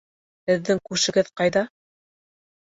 Һеҙҙең 0.51 0.81
күршегеҙ 0.89 1.29
ҡайҙа? 1.43 1.65